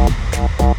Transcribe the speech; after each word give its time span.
Bye. 0.00 0.69